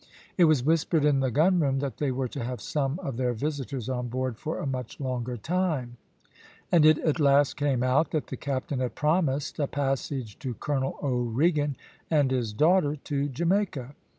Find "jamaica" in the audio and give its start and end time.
13.29-13.93